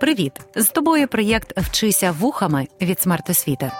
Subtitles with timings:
[0.00, 0.32] Привіт!
[0.54, 3.72] З тобою проєкт Вчися вухами від смертосвіти.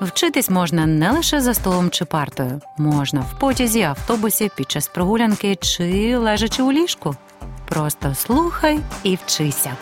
[0.00, 5.56] Вчитись можна не лише за столом чи партою, можна в потязі, автобусі, під час прогулянки
[5.56, 7.16] чи лежачи у ліжку.
[7.68, 9.76] Просто слухай і вчися.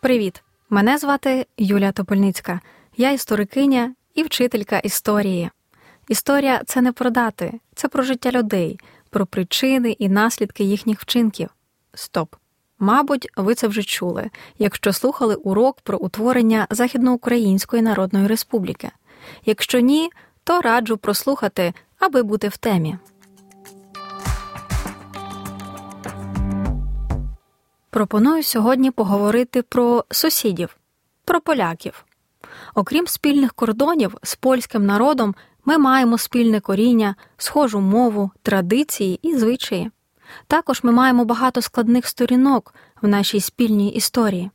[0.00, 0.42] Привіт!
[0.70, 2.60] Мене звати Юлія Топольницька.
[2.96, 5.50] Я історикиня і вчителька історії.
[6.08, 8.80] Історія це не про дати, це про життя людей,
[9.10, 11.48] про причини і наслідки їхніх вчинків.
[11.94, 12.34] Стоп!
[12.78, 18.90] Мабуть, ви це вже чули, якщо слухали урок про утворення Західноукраїнської Народної Республіки.
[19.46, 20.10] Якщо ні,
[20.44, 22.98] то раджу прослухати, аби бути в темі.
[27.90, 30.76] Пропоную сьогодні поговорити про сусідів,
[31.24, 32.04] про поляків.
[32.74, 39.90] Окрім спільних кордонів з польським народом, ми маємо спільне коріння, схожу мову, традиції і звичаї.
[40.46, 44.50] Також ми маємо багато складних сторінок в нашій спільній історії.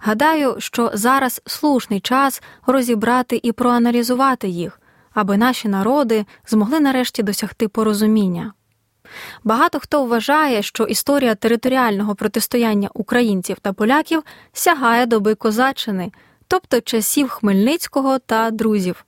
[0.00, 4.80] Гадаю, що зараз слушний час розібрати і проаналізувати їх,
[5.14, 8.52] аби наші народи змогли нарешті досягти порозуміння.
[9.44, 16.12] Багато хто вважає, що історія територіального протистояння українців та поляків сягає доби козаччини,
[16.48, 19.04] тобто часів Хмельницького та друзів.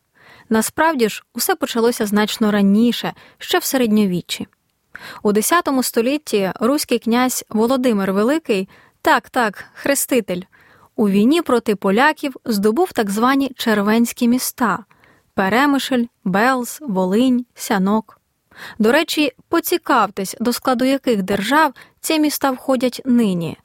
[0.49, 4.47] Насправді ж, усе почалося значно раніше, ще в середньовіччі.
[5.23, 8.69] У X столітті руський князь Володимир Великий,
[9.03, 10.43] так, так, хреститель,
[10.97, 14.85] у війні проти поляків здобув так звані червенські міста
[15.35, 18.21] Перемишль, Белз, Волинь, Сянок.
[18.79, 23.59] До речі, поцікавтесь, до складу яких держав ці міста входять нині,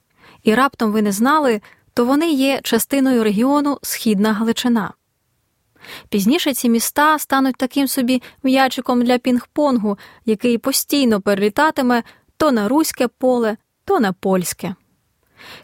[0.44, 1.62] і раптом ви не знали,
[1.94, 4.94] то вони є частиною регіону Східна Галичина.
[6.10, 12.04] Пізніше ці міста стануть таким собі м'ячиком для пінг-понгу, який постійно перелітатиме
[12.38, 14.76] то на руське поле, то на польське.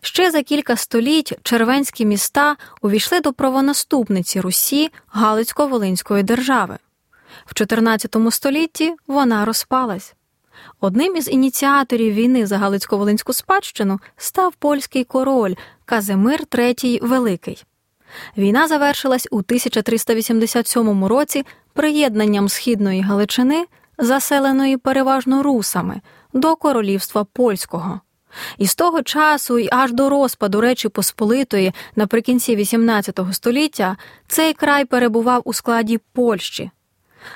[0.01, 6.77] Ще за кілька століть червенські міста увійшли до правонаступниці Русі Галицько-Волинської держави.
[7.45, 10.13] В XIV столітті вона розпалась.
[10.79, 17.63] Одним із ініціаторів війни за Галицько-Волинську спадщину став польський король Казимир III Великий.
[18.37, 23.65] Війна завершилась у 1387 році приєднанням східної Галичини,
[23.97, 26.01] заселеної переважно русами,
[26.33, 27.99] до королівства польського.
[28.57, 33.97] І з того часу, і аж до розпаду Речі Посполитої наприкінці XVIII століття
[34.27, 36.71] цей край перебував у складі Польщі.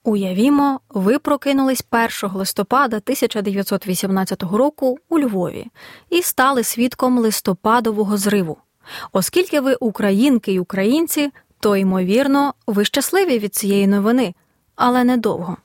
[0.05, 5.67] Уявімо, ви прокинулись 1 листопада 1918 року у Львові
[6.09, 8.57] і стали свідком листопадового зриву.
[9.11, 14.35] Оскільки ви українки й українці, то ймовірно, ви щасливі від цієї новини,
[14.75, 15.57] але недовго.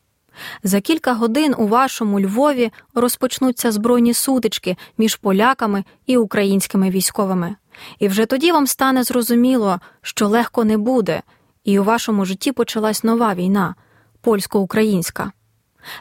[0.62, 7.56] За кілька годин у вашому Львові розпочнуться збройні сутички між поляками і українськими військовими.
[7.98, 11.22] І вже тоді вам стане зрозуміло, що легко не буде,
[11.64, 13.74] і у вашому житті почалась нова війна
[14.20, 15.32] польсько-українська.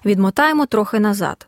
[0.05, 1.47] Відмотаємо трохи назад.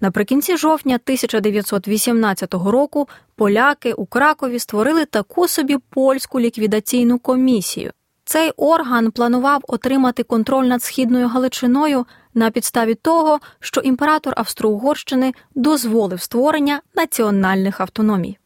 [0.00, 7.92] Наприкінці жовтня 1918 року поляки у Кракові створили таку собі польську ліквідаційну комісію.
[8.24, 16.20] Цей орган планував отримати контроль над східною Галичиною на підставі того, що імператор Австро-Угорщини дозволив
[16.20, 18.38] створення національних автономій.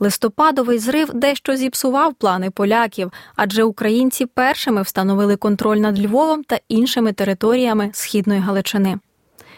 [0.00, 7.12] Листопадовий зрив дещо зіпсував плани поляків, адже українці першими встановили контроль над Львовом та іншими
[7.12, 8.98] територіями східної Галичини.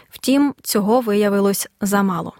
[0.09, 2.33] Втім, цього виявилось замало.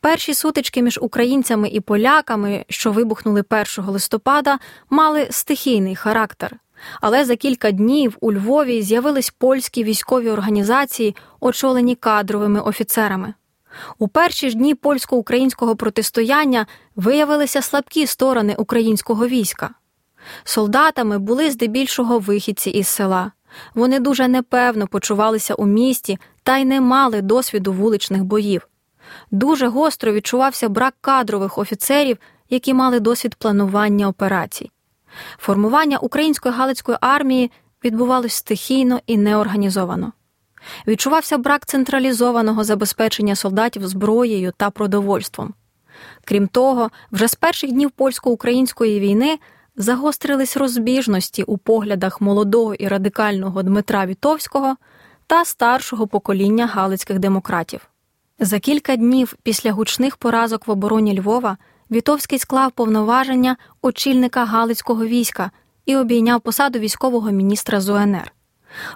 [0.00, 3.44] Перші сутички між українцями і поляками, що вибухнули
[3.78, 4.58] 1 листопада,
[4.90, 6.56] мали стихійний характер.
[7.00, 13.34] Але за кілька днів у Львові з'явились польські військові організації, очолені кадровими офіцерами.
[13.98, 19.70] У перші ж дні польсько-українського протистояння виявилися слабкі сторони українського війська.
[20.44, 23.32] Солдатами були здебільшого вихідці із села.
[23.74, 28.68] Вони дуже непевно почувалися у місті та й не мали досвіду вуличних боїв.
[29.30, 32.18] Дуже гостро відчувався брак кадрових офіцерів,
[32.50, 34.70] які мали досвід планування операцій.
[35.38, 37.50] Формування української галицької армії
[37.84, 40.12] відбувалось стихійно і неорганізовано.
[40.86, 45.54] Відчувався брак централізованого забезпечення солдатів зброєю та продовольством.
[46.24, 49.38] Крім того, вже з перших днів польсько-української війни
[49.76, 54.76] загострились розбіжності у поглядах молодого і радикального Дмитра Вітовського
[55.26, 57.80] та старшого покоління галицьких демократів.
[58.38, 61.56] За кілька днів після гучних поразок в обороні Львова
[61.90, 65.50] Вітовський склав повноваження очільника Галицького війська
[65.86, 68.32] і обійняв посаду військового міністра з УНР.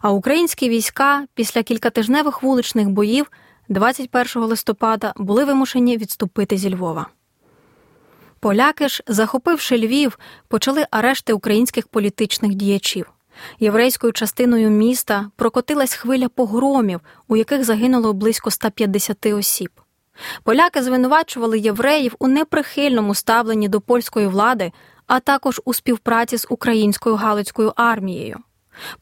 [0.02, 3.30] А українські війська після кількатижневих вуличних боїв
[3.68, 7.06] 21 листопада були вимушені відступити зі Львова.
[8.40, 10.18] Поляки ж, захопивши Львів,
[10.48, 13.10] почали арешти українських політичних діячів.
[13.60, 19.70] Єврейською частиною міста прокотилась хвиля погромів, у яких загинуло близько 150 осіб.
[20.42, 24.72] Поляки звинувачували євреїв у неприхильному ставленні до польської влади,
[25.06, 28.38] а також у співпраці з українською Галицькою армією.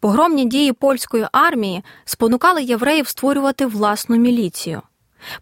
[0.01, 4.83] Погромні дії польської армії спонукали євреїв створювати власну міліцію.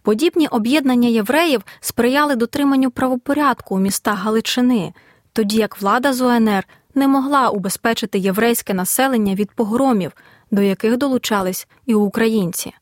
[0.01, 4.93] Подібні об'єднання євреїв сприяли дотриманню правопорядку у містах Галичини,
[5.33, 10.11] тоді як влада з УНР не могла убезпечити єврейське населення від погромів,
[10.51, 12.73] до яких долучались і українці.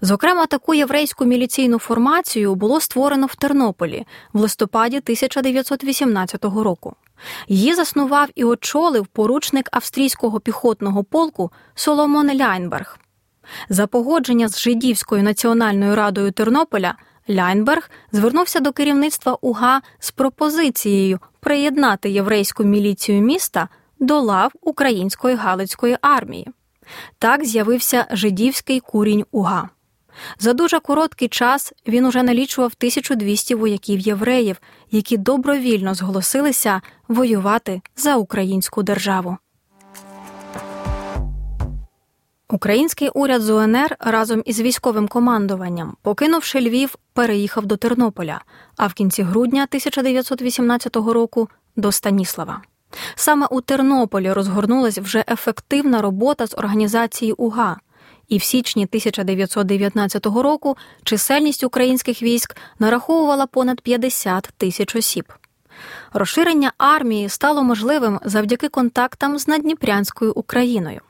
[0.00, 6.96] Зокрема, таку єврейську міліційну формацію було створено в Тернополі в листопаді 1918 року.
[7.48, 12.98] Її заснував і очолив поручник австрійського піхотного полку Соломон Ляйнберг.
[13.68, 16.94] За погодження з Жидівською національною радою Тернополя
[17.30, 23.68] Ляйнберг звернувся до керівництва УГА з пропозицією приєднати єврейську міліцію міста
[23.98, 26.48] до лав української Галицької армії.
[27.18, 29.68] Так з'явився жидівський курінь УГА.
[30.38, 34.56] За дуже короткий час він уже налічував 1200 вояків євреїв,
[34.90, 39.36] які добровільно зголосилися воювати за українську державу.
[42.50, 48.40] Український уряд з УНР разом із військовим командуванням, покинувши Львів, переїхав до Тернополя,
[48.76, 52.62] а в кінці грудня 1918 року до Станіслава.
[53.14, 57.76] Саме у Тернополі розгорнулась вже ефективна робота з організації УГА,
[58.28, 65.32] і в січні 1919 року чисельність українських військ нараховувала понад 50 тисяч осіб.
[66.12, 71.00] Розширення армії стало можливим завдяки контактам з Надніпрянською Україною.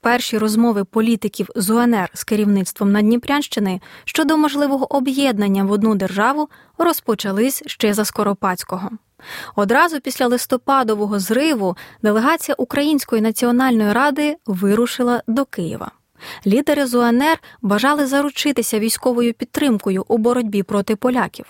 [0.00, 6.48] Перші розмови політиків з УНР з керівництвом Надніпрянщини щодо можливого об'єднання в одну державу
[6.78, 8.90] розпочались ще за Скоропадського.
[9.56, 15.90] Одразу після листопадового зриву делегація Української національної ради вирушила до Києва.
[16.46, 21.46] Лідери з УНР бажали заручитися військовою підтримкою у боротьбі проти поляків.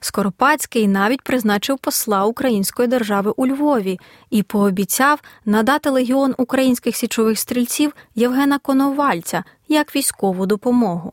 [0.00, 4.00] Скоропадський навіть призначив посла Української держави у Львові
[4.30, 11.12] і пообіцяв надати легіон українських січових стрільців Євгена Коновальця як військову допомогу.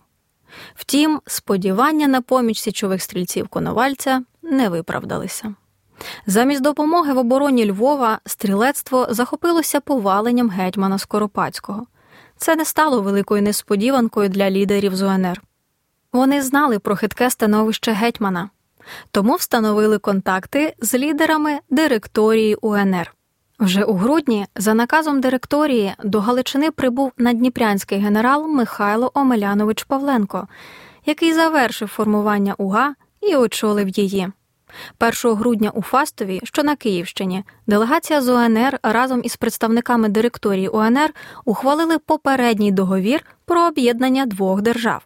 [0.76, 5.56] Втім, сподівання на поміч січових стрільців Коновальця не виправдалися.
[6.28, 11.86] Замість допомоги в обороні Львова стрілецтво захопилося поваленням гетьмана Скоропадського.
[12.38, 15.42] Це не стало великою несподіванкою для лідерів з УНР.
[16.14, 18.50] Вони знали про хитке становище гетьмана,
[19.12, 23.14] тому встановили контакти з лідерами директорії УНР.
[23.60, 30.48] Вже у грудні, за наказом директорії, до Галичини прибув надніпрянський генерал Михайло Омелянович Павленко,
[31.06, 34.32] який завершив формування УГА і очолив її.
[35.26, 41.14] 1 грудня у Фастові, що на Київщині, делегація з ОНР разом із представниками директорії ОНР
[41.46, 45.06] ухвалили попередній договір про об'єднання двох держав.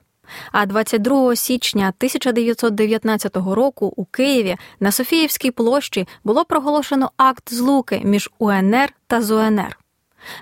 [0.52, 8.30] А 22 січня 1919 року у Києві на Софіївській площі було проголошено акт злуки між
[8.40, 9.78] УНР та ЗОНР.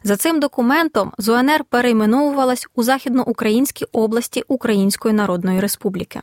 [0.04, 6.22] За цим документом ЗОНР перейменовувалась у західноукраїнській області Української Народної Республіки.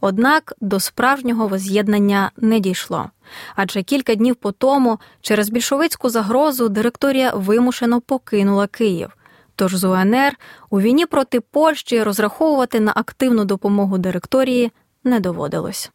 [0.00, 3.10] Однак до справжнього воз'єднання не дійшло.
[3.56, 9.16] Адже кілька днів по тому через більшовицьку загрозу директорія вимушено покинула Київ.
[9.56, 10.36] Тож з УНР
[10.70, 14.72] у війні проти Польщі розраховувати на активну допомогу директорії
[15.04, 15.90] не доводилось.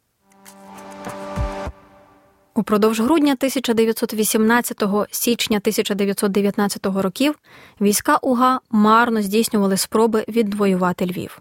[2.57, 7.35] Упродовж грудня 1918 січня 1919 років
[7.81, 11.39] війська УГА марно здійснювали спроби відвоювати Львів.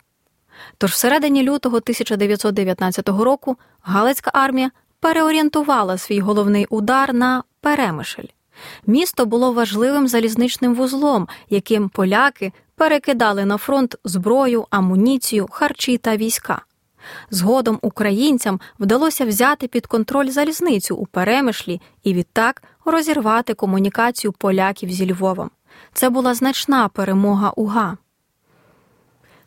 [0.78, 8.24] Тож всередині лютого 1919 року Галицька армія переорієнтувала свій головний удар на Перемишль.
[8.86, 16.62] Місто було важливим залізничним вузлом, яким поляки перекидали на фронт зброю, амуніцію, харчі та війська.
[17.30, 25.12] Згодом українцям вдалося взяти під контроль залізницю у перемишлі і відтак розірвати комунікацію поляків зі
[25.12, 25.50] Львовом.
[25.92, 27.96] Це була значна перемога УГА.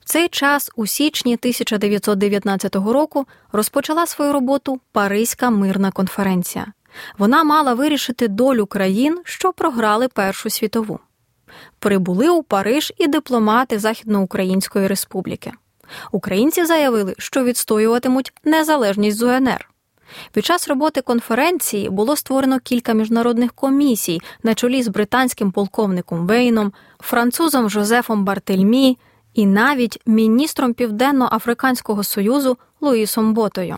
[0.07, 6.65] Цей час, у січні 1919 року, розпочала свою роботу Паризька мирна конференція.
[7.17, 10.99] Вона мала вирішити долю країн, що програли Першу світову.
[11.79, 15.51] Прибули у Париж і дипломати Західноукраїнської республіки.
[16.11, 19.69] Українці заявили, що відстоюватимуть незалежність з УНР.
[20.31, 26.73] Під час роботи конференції було створено кілька міжнародних комісій на чолі з британським полковником Вейном,
[26.99, 28.97] французом Жозефом Бартельмі
[29.37, 33.77] і навіть міністром Південно-Африканського Союзу Луїсом Ботою.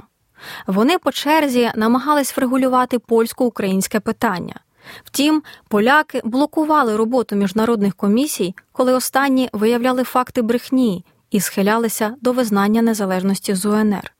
[0.67, 4.55] Вони по черзі намагались врегулювати польсько-українське питання.
[5.03, 12.81] Втім, поляки блокували роботу міжнародних комісій, коли останні виявляли факти брехні і схилялися до визнання
[12.81, 14.11] незалежності з УНР.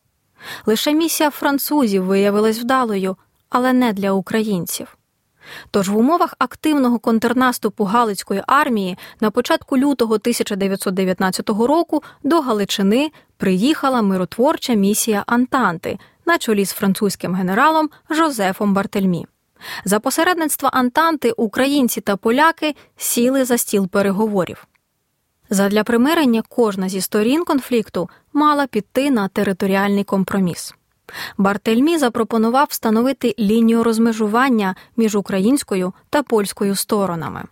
[0.66, 3.18] Лише місія французів виявилась вдалою,
[3.50, 4.99] але не для українців.
[5.72, 14.02] Тож в умовах активного контрнаступу Галицької армії на початку лютого 1919 року до Галичини приїхала
[14.02, 19.28] миротворча місія Антанти на чолі з французьким генералом Жозефом Бартельмі.
[19.86, 24.68] За посередництва Антанти українці та поляки сіли за стіл переговорів.
[25.50, 30.74] Задля примирення кожна зі сторін конфлікту мала піти на територіальний компроміс.
[31.38, 37.44] Бартельмі запропонував встановити лінію розмежування між українською та польською сторонами.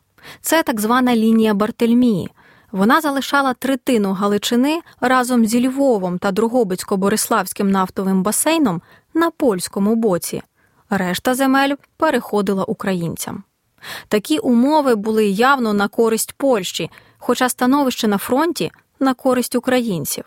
[0.42, 2.30] Це так звана лінія Бартельмії.
[2.72, 8.82] Вона залишала третину Галичини разом зі Львовом та Другобицько-Бориславським нафтовим басейном
[9.14, 10.42] на польському боці.
[10.90, 13.44] Решта земель переходила українцям.
[14.08, 20.24] Такі умови були явно на користь Польщі, хоча становище на фронті на користь українців.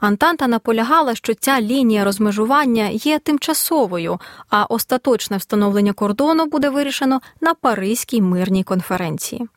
[0.00, 7.54] Антанта наполягала, що ця лінія розмежування є тимчасовою, а остаточне встановлення кордону буде вирішено на
[7.54, 9.48] Паризькій мирній конференції.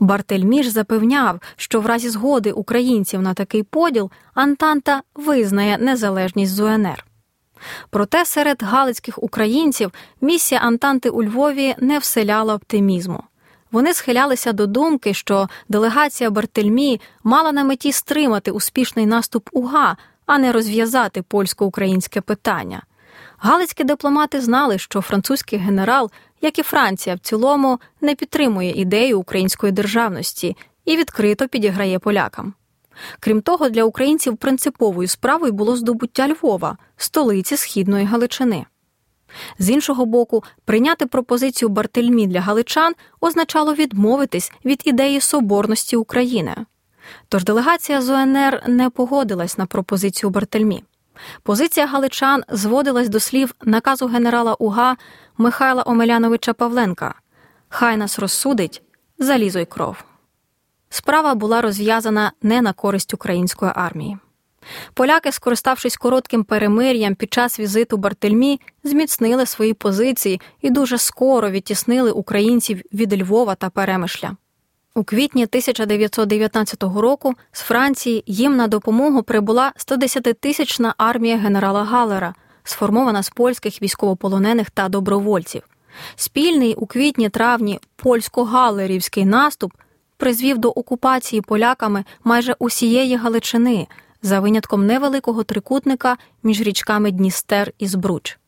[0.00, 7.04] Бартельміш запевняв, що в разі згоди українців на такий поділ Антанта визнає незалежність з УНР.
[7.90, 13.22] Проте серед галицьких українців місія Антанти у Львові не вселяла оптимізму.
[13.72, 19.96] Вони схилялися до думки, що делегація Бартельмі мала на меті стримати успішний наступ УГА,
[20.26, 22.82] а не розв'язати польсько-українське питання.
[23.38, 26.10] Галицькі дипломати знали, що французький генерал,
[26.40, 32.54] як і Франція в цілому, не підтримує ідею української державності і відкрито підіграє полякам.
[33.20, 38.66] Крім того, для українців принциповою справою було здобуття Львова, столиці східної Галичини.
[39.58, 46.54] З іншого боку, прийняти пропозицію Бартельмі для галичан означало відмовитись від ідеї соборності України.
[47.28, 50.84] Тож делегація з ОНР не погодилась на пропозицію Бартельмі.
[51.42, 54.96] Позиція галичан зводилась до слів наказу генерала УГА
[55.38, 57.14] Михайла Омеляновича Павленка
[57.68, 58.82] Хай нас розсудить
[59.18, 60.04] залізо й кров.
[60.90, 64.18] Справа була розв'язана не на користь української армії.
[64.94, 72.10] Поляки, скориставшись коротким перемир'ям під час візиту Бартельмі, зміцнили свої позиції і дуже скоро відтіснили
[72.10, 74.36] українців від Львова та Перемишля.
[74.94, 82.34] У квітні 1919 року з Франції їм на допомогу прибула 110-тисячна армія генерала Галера,
[82.64, 85.62] сформована з польських військовополонених та добровольців.
[86.16, 89.72] Спільний у квітні-травні польсько-галерівський наступ
[90.16, 93.86] призвів до окупації поляками майже усієї Галичини
[94.22, 98.38] за винятком невеликого трикутника між річками Дністер і Збруч.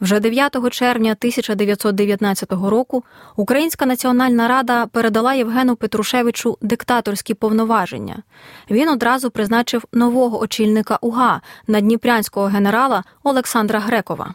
[0.00, 3.04] Вже 9 червня 1919 року
[3.36, 8.22] Українська національна рада передала Євгену Петрушевичу диктаторські повноваження.
[8.70, 14.34] Він одразу призначив нового очільника УГА надніпрянського генерала Олександра Грекова.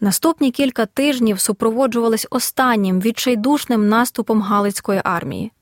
[0.00, 5.52] Наступні кілька тижнів супроводжувались останнім відчайдушним наступом Галицької армії.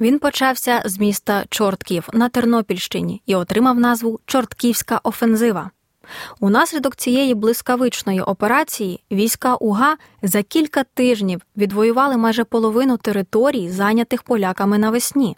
[0.00, 5.70] Він почався з міста Чортків на Тернопільщині і отримав назву Чортківська офензива.
[6.40, 14.78] Унаслідок цієї блискавичної операції війська УГА за кілька тижнів відвоювали майже половину територій, зайнятих поляками
[14.78, 15.36] навесні.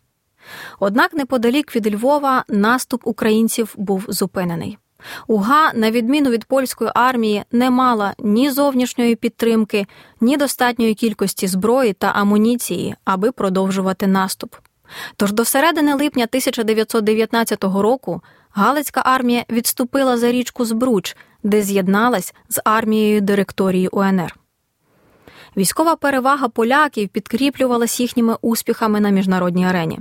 [0.81, 4.79] Однак неподалік від Львова наступ українців був зупинений.
[5.27, 9.87] Уга, на відміну від польської армії, не мала ні зовнішньої підтримки,
[10.21, 14.55] ні достатньої кількості зброї та амуніції, аби продовжувати наступ.
[15.17, 22.61] Тож до середини липня 1919 року Галицька армія відступила за річку Збруч, де з'єдналась з
[22.65, 24.37] армією директорії УНР.
[25.57, 29.99] Військова перевага поляків підкріплювалась їхніми успіхами на міжнародній арені.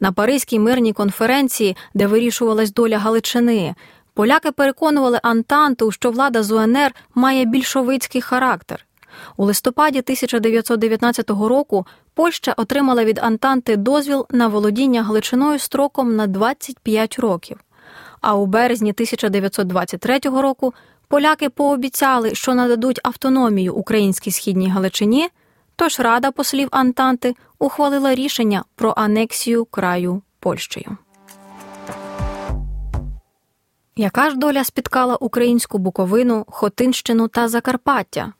[0.00, 3.74] На Паризькій мирній конференції, де вирішувалась доля Галичини,
[4.20, 8.86] поляки переконували Антанту, що влада з УНР має більшовицький характер.
[9.36, 17.18] У листопаді 1919 року Польща отримала від Антанти дозвіл на володіння Галичиною строком на 25
[17.18, 17.60] років.
[18.20, 20.74] А у березні 1923 року
[21.08, 25.28] поляки пообіцяли, що нададуть автономію українській східній Галичині.
[25.76, 30.96] Тож Рада послів Антанти ухвалила рішення про анексію краю Польщею.
[34.00, 38.32] Яка ж доля спіткала українську Буковину, Хотинщину та Закарпаття?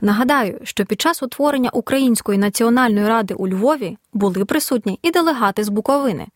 [0.00, 5.68] Нагадаю, що під час утворення Української національної ради у Львові були присутні і делегати з
[5.68, 6.26] Буковини.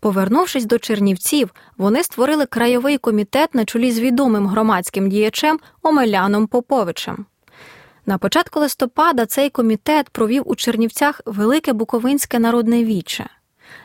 [0.00, 7.26] Повернувшись до Чернівців, вони створили краєвий комітет на чолі з відомим громадським діячем Омеляном Поповичем.
[8.06, 13.26] На початку листопада цей комітет провів у Чернівцях Велике Буковинське народне віче.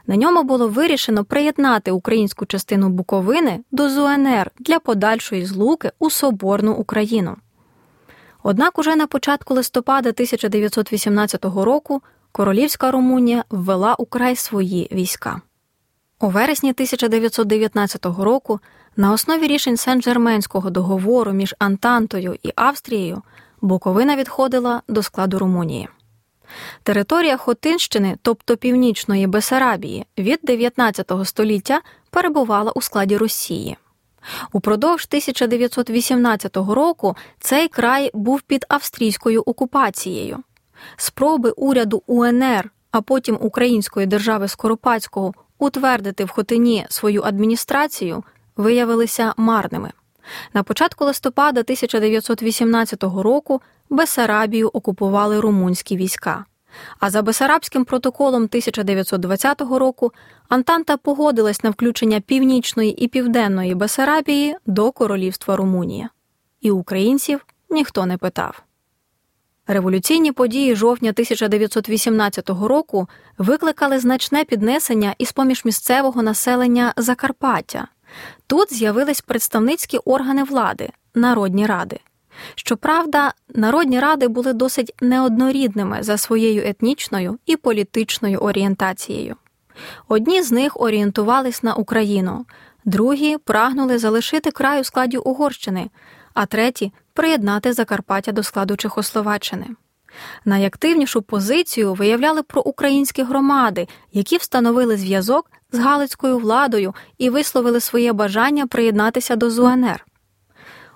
[0.07, 6.73] На ньому було вирішено приєднати українську частину Буковини до ЗУНР для подальшої злуки у Соборну
[6.73, 7.35] Україну.
[8.43, 15.41] Однак уже на початку листопада 1918 року королівська Румунія ввела у край свої війська.
[16.19, 18.59] У вересні 1919 року
[18.95, 23.21] на основі рішень Сен-Джерменського договору між Антантою і Австрією
[23.61, 25.89] Буковина відходила до складу Румунії.
[26.83, 33.77] Територія Хотинщини, тобто Північної Бесарабії, від 19 століття перебувала у складі Росії.
[34.51, 40.37] Упродовж 1918 року цей край був під австрійською окупацією.
[40.95, 48.23] Спроби уряду УНР, а потім Української держави Скоропадського утвердити в Хотині свою адміністрацію
[48.57, 49.91] виявилися марними.
[50.53, 56.45] На початку листопада 1918 року Бесарабію окупували румунські війська.
[56.99, 60.11] А за Бесарабським протоколом 1920 року
[60.49, 66.09] Антанта погодилась на включення північної і південної Бесарабії до королівства Румунія.
[66.61, 68.63] І українців ніхто не питав.
[69.67, 77.87] Революційні події жовтня 1918 року викликали значне піднесення із поміж місцевого населення Закарпаття.
[78.47, 81.99] Тут з'явились представницькі органи влади, народні ради.
[82.55, 89.35] Щоправда, народні ради були досить неоднорідними за своєю етнічною і політичною орієнтацією.
[90.07, 92.45] Одні з них орієнтувались на Україну,
[92.85, 95.89] другі прагнули залишити край у складі Угорщини,
[96.33, 99.65] а треті приєднати Закарпаття до складу Чехословаччини.
[100.45, 108.67] Найактивнішу позицію виявляли проукраїнські громади, які встановили зв'язок з Галицькою владою і висловили своє бажання
[108.67, 110.05] приєднатися до ЗУНР.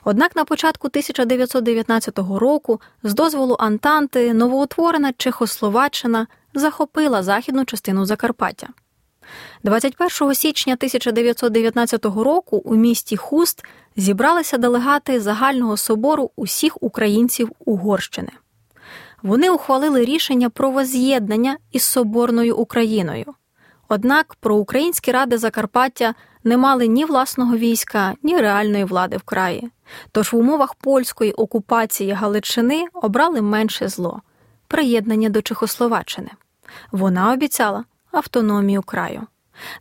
[0.03, 8.67] Однак на початку 1919 року з дозволу Антанти новоутворена Чехословаччина захопила західну частину Закарпаття.
[9.63, 18.31] 21 січня 1919 року у місті Хуст зібралися делегати загального собору усіх українців Угорщини.
[19.25, 23.25] Вони ухвалили рішення про воз'єднання із Соборною Україною.
[23.89, 29.69] Однак проукраїнські ради Закарпаття не мали ні власного війська, ні реальної влади в краї.
[30.11, 34.21] Тож в умовах польської окупації Галичини обрали менше зло
[34.67, 36.29] приєднання до Чехословаччини.
[36.91, 39.21] Вона обіцяла автономію краю.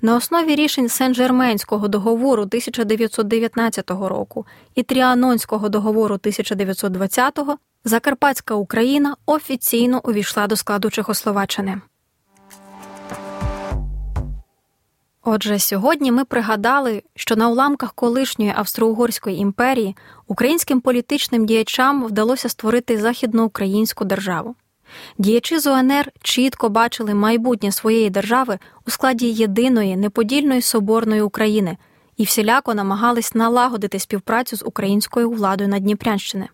[0.03, 10.47] На основі рішень Сен-Жерменського договору 1919 року і Тріанонського договору 1920-го Закарпатська Україна офіційно увійшла
[10.47, 11.81] до складу Чехословаччини.
[15.23, 22.99] Отже, сьогодні ми пригадали, що на уламках колишньої Австро-Угорської імперії українським політичним діячам вдалося створити
[22.99, 24.55] західноукраїнську державу.
[25.19, 31.77] Діячі з ОНР чітко бачили майбутнє своєї держави у складі єдиної неподільної соборної України
[32.17, 36.49] і всіляко намагались налагодити співпрацю з українською владою на Дніпрянщини.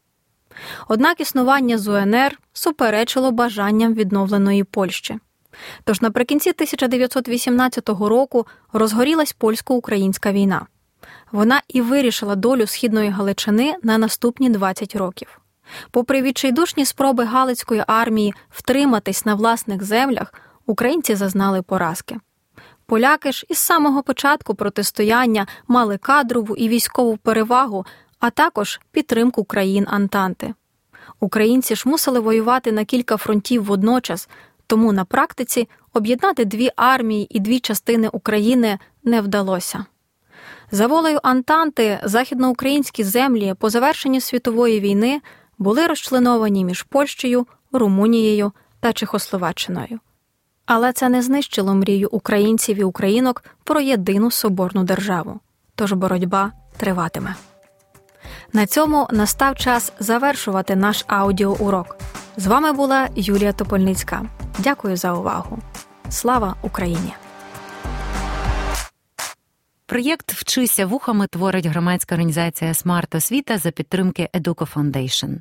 [0.88, 5.18] Однак існування з УНР суперечило бажанням відновленої Польщі.
[5.85, 10.66] Тож наприкінці 1918 року розгорілась польсько-українська війна.
[11.33, 15.40] Вона і вирішила долю східної Галичини на наступні 20 років.
[15.90, 20.35] Попри відчайдушні спроби Галицької армії втриматись на власних землях,
[20.66, 22.16] українці зазнали поразки.
[22.87, 27.87] Поляки ж із самого початку протистояння мали кадрову і військову перевагу,
[28.20, 30.54] а також підтримку країн Антанти.
[31.20, 34.28] Українці ж мусили воювати на кілька фронтів водночас,
[34.66, 39.85] Тому на практиці об'єднати дві армії і дві частини України не вдалося.
[40.70, 45.20] За волею Антанти західноукраїнські землі по завершенні світової війни
[45.59, 50.00] були розчленовані між Польщею, Румунією та Чехословаччиною.
[50.66, 55.40] Але це не знищило мрію українців і українок про єдину соборну державу.
[55.74, 57.35] Тож боротьба триватиме.
[58.52, 61.96] На цьому настав час завершувати наш аудіоурок.
[62.36, 64.22] З вами була Юлія Топольницька.
[64.58, 65.58] Дякую за увагу.
[66.08, 67.12] Слава Україні!
[69.86, 75.38] Проєкт Вчися вухами творить громадська організація Смарт Освіта за підтримки Educo Foundation.